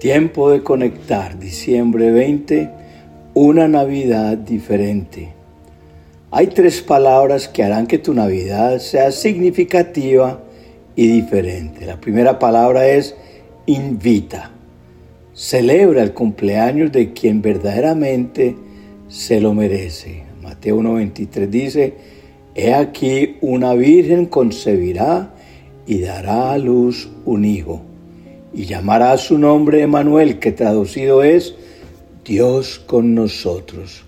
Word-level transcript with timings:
Tiempo 0.00 0.50
de 0.50 0.62
conectar, 0.62 1.38
diciembre 1.38 2.10
20, 2.10 2.70
una 3.34 3.68
Navidad 3.68 4.38
diferente. 4.38 5.34
Hay 6.30 6.46
tres 6.46 6.80
palabras 6.80 7.48
que 7.48 7.62
harán 7.62 7.86
que 7.86 7.98
tu 7.98 8.14
Navidad 8.14 8.78
sea 8.78 9.12
significativa 9.12 10.40
y 10.96 11.06
diferente. 11.06 11.84
La 11.84 12.00
primera 12.00 12.38
palabra 12.38 12.88
es 12.88 13.14
invita. 13.66 14.50
Celebra 15.34 16.02
el 16.02 16.14
cumpleaños 16.14 16.90
de 16.92 17.12
quien 17.12 17.42
verdaderamente 17.42 18.56
se 19.08 19.38
lo 19.38 19.52
merece. 19.52 20.22
Mateo 20.40 20.78
1.23 20.78 21.46
dice, 21.46 21.94
He 22.54 22.72
aquí 22.72 23.36
una 23.42 23.74
virgen 23.74 24.24
concebirá 24.24 25.34
y 25.86 26.00
dará 26.00 26.52
a 26.52 26.58
luz 26.58 27.10
un 27.26 27.44
hijo 27.44 27.89
y 28.52 28.64
llamará 28.64 29.16
su 29.16 29.38
nombre 29.38 29.82
Emanuel, 29.82 30.38
que 30.38 30.52
traducido 30.52 31.22
es 31.22 31.54
Dios 32.24 32.78
con 32.78 33.14
nosotros. 33.14 34.04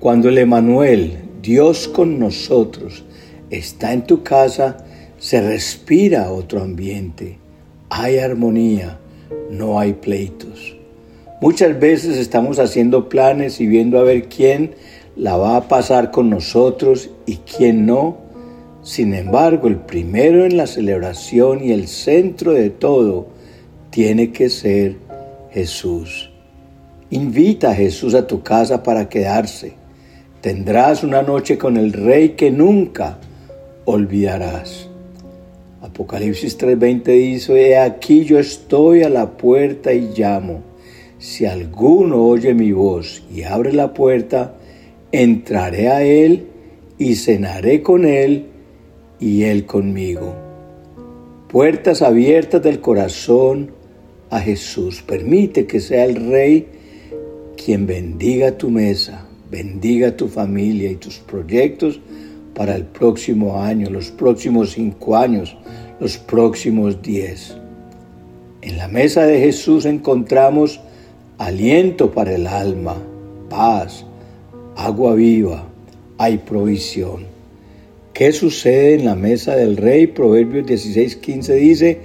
Cuando 0.00 0.28
el 0.28 0.38
Emanuel, 0.38 1.18
Dios 1.42 1.88
con 1.88 2.18
nosotros, 2.18 3.04
está 3.50 3.92
en 3.92 4.02
tu 4.02 4.22
casa, 4.22 4.78
se 5.18 5.40
respira 5.40 6.30
otro 6.32 6.60
ambiente, 6.60 7.38
hay 7.88 8.18
armonía, 8.18 8.98
no 9.50 9.78
hay 9.78 9.92
pleitos. 9.92 10.76
Muchas 11.40 11.78
veces 11.78 12.18
estamos 12.18 12.58
haciendo 12.58 13.08
planes 13.08 13.60
y 13.60 13.66
viendo 13.66 13.98
a 13.98 14.04
ver 14.04 14.28
quién 14.28 14.74
la 15.16 15.36
va 15.36 15.56
a 15.56 15.68
pasar 15.68 16.10
con 16.10 16.30
nosotros 16.30 17.10
y 17.26 17.36
quién 17.38 17.86
no. 17.86 18.16
Sin 18.82 19.14
embargo, 19.14 19.68
el 19.68 19.76
primero 19.76 20.44
en 20.44 20.56
la 20.56 20.66
celebración 20.66 21.62
y 21.62 21.72
el 21.72 21.88
centro 21.88 22.52
de 22.52 22.70
todo 22.70 23.31
tiene 23.92 24.32
que 24.32 24.48
ser 24.48 24.96
Jesús. 25.50 26.30
Invita 27.10 27.70
a 27.70 27.74
Jesús 27.74 28.14
a 28.14 28.26
tu 28.26 28.42
casa 28.42 28.82
para 28.82 29.10
quedarse. 29.10 29.74
Tendrás 30.40 31.04
una 31.04 31.20
noche 31.20 31.58
con 31.58 31.76
el 31.76 31.92
Rey 31.92 32.30
que 32.30 32.50
nunca 32.50 33.18
olvidarás. 33.84 34.88
Apocalipsis 35.82 36.56
3:20 36.58 37.04
dice, 37.04 37.52
He 37.52 37.76
aquí 37.76 38.24
yo 38.24 38.38
estoy 38.38 39.02
a 39.02 39.10
la 39.10 39.36
puerta 39.36 39.92
y 39.92 40.10
llamo. 40.16 40.62
Si 41.18 41.44
alguno 41.44 42.24
oye 42.24 42.54
mi 42.54 42.72
voz 42.72 43.22
y 43.30 43.42
abre 43.42 43.74
la 43.74 43.92
puerta, 43.92 44.54
entraré 45.12 45.88
a 45.88 46.02
él 46.02 46.46
y 46.96 47.16
cenaré 47.16 47.82
con 47.82 48.06
él 48.06 48.46
y 49.20 49.42
él 49.42 49.66
conmigo. 49.66 50.34
Puertas 51.48 52.00
abiertas 52.00 52.62
del 52.62 52.80
corazón 52.80 53.81
a 54.32 54.40
Jesús. 54.40 55.02
Permite 55.02 55.66
que 55.66 55.78
sea 55.78 56.04
el 56.06 56.16
Rey 56.30 56.66
quien 57.62 57.86
bendiga 57.86 58.56
tu 58.56 58.70
mesa, 58.70 59.26
bendiga 59.50 60.16
tu 60.16 60.26
familia 60.26 60.90
y 60.90 60.96
tus 60.96 61.18
proyectos 61.18 62.00
para 62.54 62.74
el 62.74 62.84
próximo 62.84 63.62
año, 63.62 63.90
los 63.90 64.10
próximos 64.10 64.72
cinco 64.72 65.16
años, 65.16 65.56
los 66.00 66.16
próximos 66.16 67.02
diez. 67.02 67.54
En 68.62 68.78
la 68.78 68.88
mesa 68.88 69.26
de 69.26 69.38
Jesús 69.38 69.84
encontramos 69.84 70.80
aliento 71.36 72.10
para 72.10 72.34
el 72.34 72.46
alma, 72.46 72.96
paz, 73.50 74.06
agua 74.76 75.14
viva, 75.14 75.68
hay 76.16 76.38
provisión. 76.38 77.26
¿Qué 78.14 78.32
sucede 78.32 78.94
en 78.94 79.04
la 79.04 79.14
mesa 79.14 79.56
del 79.56 79.76
rey? 79.76 80.06
Proverbios 80.06 80.66
16:15 80.66 81.54
dice, 81.54 82.00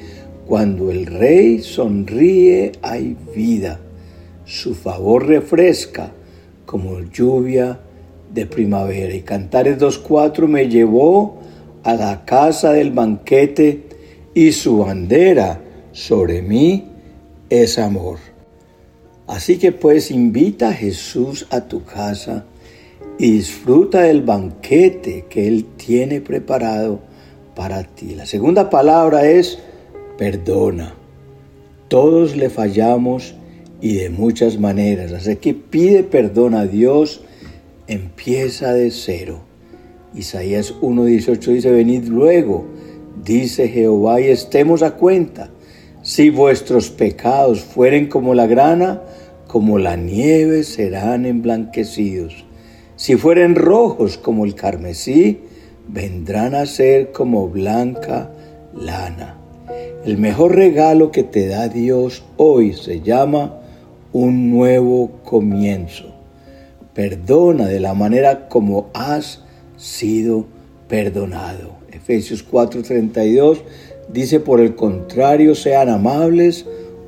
cuando 0.47 0.91
el 0.91 1.05
rey 1.05 1.59
sonríe 1.59 2.71
hay 2.81 3.17
vida, 3.35 3.81
su 4.45 4.75
favor 4.75 5.27
refresca 5.27 6.11
como 6.65 7.01
lluvia 7.01 7.79
de 8.33 8.45
primavera. 8.45 9.13
Y 9.13 9.23
Cantares 9.23 9.77
2.4 9.77 10.47
me 10.47 10.69
llevó 10.69 11.39
a 11.83 11.95
la 11.95 12.23
casa 12.23 12.71
del 12.71 12.91
banquete 12.91 13.83
y 14.33 14.53
su 14.53 14.77
bandera 14.77 15.59
sobre 15.91 16.41
mí 16.41 16.85
es 17.49 17.77
amor. 17.77 18.19
Así 19.27 19.57
que 19.57 19.73
pues 19.73 20.11
invita 20.11 20.69
a 20.69 20.73
Jesús 20.73 21.45
a 21.49 21.67
tu 21.67 21.83
casa 21.83 22.45
y 23.19 23.31
disfruta 23.31 24.03
del 24.03 24.21
banquete 24.21 25.25
que 25.29 25.47
Él 25.47 25.65
tiene 25.75 26.21
preparado 26.21 27.01
para 27.53 27.83
ti. 27.83 28.15
La 28.15 28.25
segunda 28.25 28.69
palabra 28.69 29.27
es 29.27 29.59
perdona. 30.17 30.93
Todos 31.87 32.35
le 32.35 32.49
fallamos 32.49 33.35
y 33.81 33.95
de 33.95 34.09
muchas 34.09 34.59
maneras. 34.59 35.13
Así 35.13 35.35
que 35.37 35.53
pide 35.53 36.03
perdón 36.03 36.53
a 36.55 36.65
Dios, 36.65 37.21
empieza 37.87 38.73
de 38.73 38.91
cero. 38.91 39.39
Isaías 40.13 40.73
1.18 40.81 41.39
dice, 41.53 41.71
venid 41.71 42.05
luego, 42.05 42.65
dice 43.23 43.67
Jehová, 43.67 44.19
y 44.21 44.25
estemos 44.25 44.81
a 44.81 44.95
cuenta. 44.95 45.49
Si 46.01 46.29
vuestros 46.29 46.89
pecados 46.89 47.61
fueren 47.61 48.07
como 48.07 48.33
la 48.33 48.47
grana, 48.47 49.01
como 49.47 49.77
la 49.77 49.95
nieve 49.95 50.63
serán 50.63 51.25
emblanquecidos. 51.25 52.45
Si 52.95 53.15
fueren 53.15 53.55
rojos 53.55 54.17
como 54.17 54.45
el 54.45 54.55
carmesí, 54.55 55.41
vendrán 55.87 56.55
a 56.55 56.65
ser 56.65 57.11
como 57.11 57.47
blanca 57.47 58.31
lana. 58.73 59.37
El 60.07 60.17
mejor 60.17 60.55
regalo 60.55 61.11
que 61.11 61.23
te 61.23 61.47
da 61.47 61.67
Dios 61.67 62.23
hoy 62.37 62.71
se 62.71 63.01
llama 63.01 63.59
un 64.13 64.49
nuevo 64.49 65.19
comienzo. 65.25 66.05
Perdona 66.93 67.67
de 67.67 67.81
la 67.81 67.93
manera 67.93 68.47
como 68.47 68.89
has 68.93 69.43
sido 69.75 70.45
perdonado. 70.87 71.71
Efesios 71.91 72.41
4:32 72.49 73.63
dice, 74.07 74.39
por 74.39 74.61
el 74.61 74.75
contrario, 74.75 75.55
sean 75.55 75.89
amables 75.89 76.65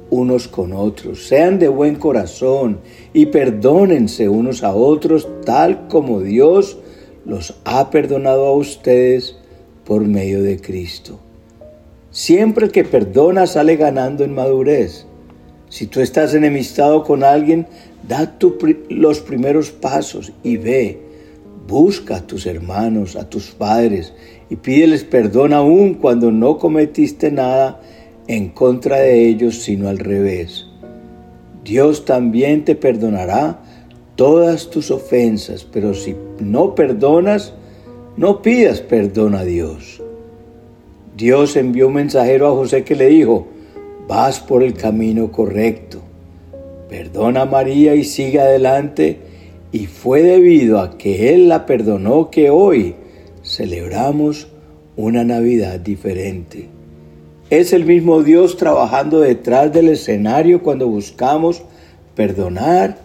unos 0.10 0.50
con 0.50 0.74
otros, 0.74 1.26
sean 1.26 1.58
de 1.58 1.70
buen 1.70 1.96
corazón 1.96 2.82
y 3.14 3.28
perdónense 3.28 4.28
unos 4.28 4.62
a 4.62 4.76
otros 4.76 5.26
tal 5.46 5.88
como 5.88 6.20
Dios 6.20 6.78
los 7.24 7.56
ha 7.64 7.92
perdonado 7.92 8.46
a 8.46 8.52
ustedes 8.52 9.38
por 9.86 10.06
medio 10.06 10.44
de 10.44 10.60
Cristo. 10.60 11.29
Siempre 12.20 12.68
que 12.68 12.84
perdona 12.84 13.48
sale 13.48 13.78
ganando 13.78 14.26
en 14.26 14.36
madurez. 14.36 15.06
Si 15.70 15.88
tú 15.88 16.02
estás 16.02 16.34
enemistado 16.34 17.06
con 17.06 17.24
alguien, 17.24 17.66
da 18.06 18.36
los 18.90 19.22
primeros 19.22 19.72
pasos 19.72 20.34
y 20.44 20.58
ve. 20.58 21.00
Busca 21.66 22.18
a 22.18 22.28
tus 22.28 22.46
hermanos, 22.46 23.16
a 23.16 23.30
tus 23.30 23.52
padres 23.52 24.12
y 24.50 24.58
pídeles 24.58 25.06
perdón 25.06 25.54
aún 25.54 25.94
cuando 25.94 26.30
no 26.30 26.58
cometiste 26.58 27.32
nada 27.32 27.80
en 28.28 28.50
contra 28.50 28.98
de 28.98 29.26
ellos, 29.30 29.60
sino 29.62 29.88
al 29.88 29.98
revés. 29.98 30.68
Dios 31.64 32.04
también 32.04 32.66
te 32.66 32.76
perdonará 32.76 33.62
todas 34.18 34.70
tus 34.70 34.92
ofensas, 34.92 35.64
pero 35.64 35.94
si 35.94 36.18
no 36.42 36.76
perdonas, 36.76 37.54
no 38.18 38.42
pidas 38.42 38.82
perdón 38.82 39.36
a 39.36 39.46
Dios. 39.46 40.02
Dios 41.20 41.58
envió 41.58 41.88
un 41.88 41.96
mensajero 41.96 42.48
a 42.48 42.52
José 42.52 42.86
que 42.86 42.96
le 42.96 43.08
dijo, 43.08 43.46
vas 44.08 44.40
por 44.40 44.64
el 44.64 44.74
camino 44.74 45.34
correcto, 45.34 46.00
perdona 46.88 47.42
a 47.42 47.46
María 47.46 47.94
y 47.94 48.06
sigue 48.06 48.40
adelante, 48.40 49.20
y 49.74 49.88
fue 49.88 50.24
debido 50.24 50.80
a 50.80 50.98
que 50.98 51.34
Él 51.34 51.50
la 51.50 51.66
perdonó 51.66 52.32
que 52.32 52.50
hoy 52.50 52.96
celebramos 53.44 54.48
una 54.96 55.26
Navidad 55.26 55.82
diferente. 55.82 56.70
Es 57.50 57.74
el 57.74 57.84
mismo 57.84 58.24
Dios 58.24 58.56
trabajando 58.56 59.20
detrás 59.20 59.74
del 59.74 59.90
escenario 59.90 60.64
cuando 60.64 60.88
buscamos 60.88 61.64
perdonar 62.16 62.98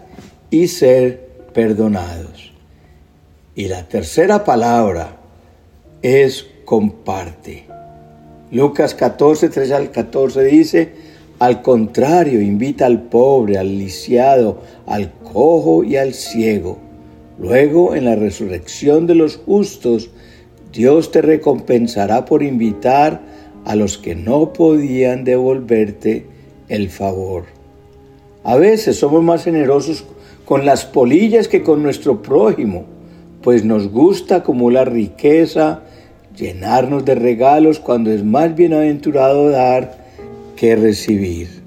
y 0.49 0.69
ser 0.69 1.31
perdonados. 1.53 2.53
Y 3.55 3.67
la 3.67 3.89
tercera 3.89 4.45
palabra 4.45 5.17
es 6.01 6.47
comparte. 6.63 7.74
Lucas 8.51 8.93
14, 8.93 9.49
3 9.49 9.71
al 9.71 9.91
14 9.91 10.43
dice, 10.43 10.93
al 11.39 11.61
contrario, 11.61 12.41
invita 12.41 12.85
al 12.85 13.01
pobre, 13.01 13.57
al 13.57 13.77
lisiado, 13.77 14.61
al 14.85 15.11
cojo 15.11 15.83
y 15.83 15.97
al 15.97 16.13
ciego. 16.13 16.77
Luego, 17.39 17.95
en 17.95 18.05
la 18.05 18.15
resurrección 18.15 19.07
de 19.07 19.15
los 19.15 19.37
justos, 19.37 20.09
Dios 20.71 21.11
te 21.11 21.21
recompensará 21.21 22.25
por 22.25 22.43
invitar 22.43 23.21
a 23.65 23.75
los 23.75 23.97
que 23.97 24.15
no 24.15 24.53
podían 24.53 25.23
devolverte 25.23 26.25
el 26.69 26.89
favor. 26.89 27.45
A 28.43 28.57
veces 28.57 28.97
somos 28.97 29.23
más 29.23 29.43
generosos 29.43 30.05
con 30.45 30.65
las 30.65 30.85
polillas 30.85 31.47
que 31.47 31.63
con 31.63 31.81
nuestro 31.81 32.21
prójimo, 32.21 32.85
pues 33.41 33.65
nos 33.65 33.89
gusta 33.89 34.37
acumular 34.37 34.91
riqueza, 34.91 35.81
llenarnos 36.35 37.05
de 37.05 37.15
regalos 37.15 37.79
cuando 37.79 38.11
es 38.11 38.23
más 38.23 38.55
bienaventurado 38.55 39.49
dar 39.49 39.97
que 40.55 40.75
recibir. 40.75 41.63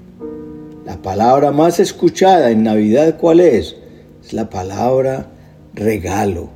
La 0.85 0.97
palabra 0.97 1.51
más 1.51 1.79
escuchada 1.79 2.51
en 2.51 2.63
Navidad, 2.63 3.17
¿cuál 3.17 3.39
es? 3.39 3.75
Es 4.23 4.33
la 4.33 4.49
palabra 4.49 5.27
regalo. 5.73 6.49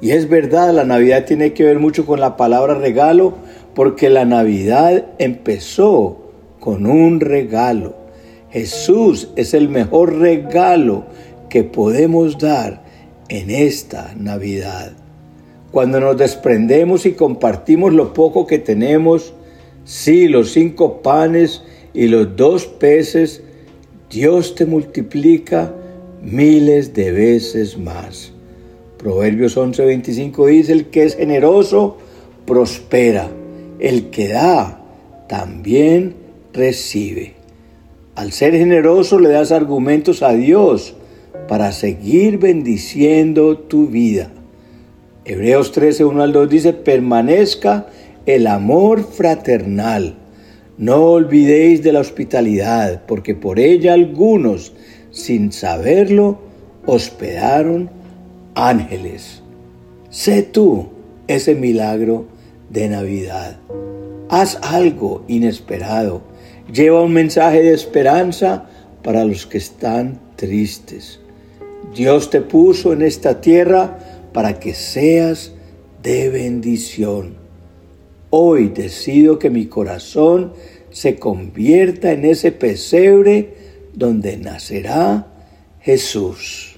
Y 0.00 0.12
es 0.12 0.28
verdad, 0.28 0.72
la 0.72 0.84
Navidad 0.84 1.24
tiene 1.24 1.52
que 1.52 1.64
ver 1.64 1.78
mucho 1.78 2.06
con 2.06 2.20
la 2.20 2.36
palabra 2.36 2.74
regalo, 2.74 3.34
porque 3.74 4.08
la 4.08 4.24
Navidad 4.24 5.04
empezó 5.18 6.32
con 6.58 6.86
un 6.86 7.20
regalo. 7.20 7.94
Jesús 8.50 9.28
es 9.36 9.54
el 9.54 9.68
mejor 9.68 10.18
regalo 10.18 11.04
que 11.48 11.62
podemos 11.62 12.38
dar 12.38 12.82
en 13.28 13.50
esta 13.50 14.14
Navidad. 14.16 14.92
Cuando 15.70 16.00
nos 16.00 16.16
desprendemos 16.16 17.06
y 17.06 17.12
compartimos 17.12 17.92
lo 17.92 18.12
poco 18.12 18.46
que 18.46 18.58
tenemos, 18.58 19.34
sí, 19.84 20.26
los 20.26 20.50
cinco 20.52 21.00
panes 21.00 21.62
y 21.94 22.08
los 22.08 22.36
dos 22.36 22.66
peces, 22.66 23.42
Dios 24.10 24.56
te 24.56 24.66
multiplica 24.66 25.72
miles 26.22 26.92
de 26.94 27.12
veces 27.12 27.78
más. 27.78 28.32
Proverbios 28.98 29.56
11:25 29.56 30.46
dice, 30.46 30.72
el 30.72 30.86
que 30.86 31.04
es 31.04 31.16
generoso 31.16 31.98
prospera, 32.46 33.30
el 33.78 34.10
que 34.10 34.28
da 34.28 34.84
también 35.28 36.16
recibe. 36.52 37.34
Al 38.16 38.32
ser 38.32 38.54
generoso 38.54 39.20
le 39.20 39.28
das 39.28 39.52
argumentos 39.52 40.22
a 40.22 40.32
Dios 40.32 40.94
para 41.46 41.70
seguir 41.70 42.38
bendiciendo 42.38 43.56
tu 43.56 43.86
vida. 43.86 44.32
Hebreos 45.24 45.72
13, 45.72 46.04
1 46.04 46.22
al 46.22 46.32
2 46.32 46.48
dice, 46.48 46.72
permanezca 46.72 47.86
el 48.26 48.46
amor 48.46 49.04
fraternal. 49.04 50.14
No 50.78 51.04
olvidéis 51.04 51.82
de 51.82 51.92
la 51.92 52.00
hospitalidad, 52.00 53.02
porque 53.06 53.34
por 53.34 53.58
ella 53.58 53.92
algunos, 53.92 54.72
sin 55.10 55.52
saberlo, 55.52 56.38
hospedaron 56.86 57.90
ángeles. 58.54 59.42
Sé 60.08 60.42
tú 60.42 60.88
ese 61.28 61.54
milagro 61.54 62.24
de 62.70 62.88
Navidad. 62.88 63.58
Haz 64.30 64.58
algo 64.62 65.24
inesperado. 65.28 66.22
Lleva 66.72 67.02
un 67.02 67.12
mensaje 67.12 67.62
de 67.62 67.74
esperanza 67.74 68.66
para 69.02 69.24
los 69.24 69.46
que 69.46 69.58
están 69.58 70.18
tristes. 70.36 71.20
Dios 71.94 72.30
te 72.30 72.40
puso 72.40 72.92
en 72.92 73.02
esta 73.02 73.40
tierra 73.40 73.98
para 74.32 74.58
que 74.58 74.74
seas 74.74 75.52
de 76.02 76.28
bendición. 76.30 77.36
Hoy 78.30 78.68
decido 78.68 79.38
que 79.38 79.50
mi 79.50 79.66
corazón 79.66 80.52
se 80.90 81.16
convierta 81.16 82.12
en 82.12 82.24
ese 82.24 82.52
pesebre 82.52 83.54
donde 83.94 84.36
nacerá 84.36 85.26
Jesús. 85.80 86.69